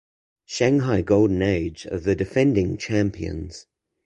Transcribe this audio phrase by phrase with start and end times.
[0.47, 3.67] Shanghai Golden Age are the defending champions.